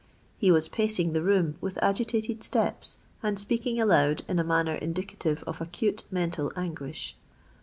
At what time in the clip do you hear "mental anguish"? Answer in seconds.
6.09-7.15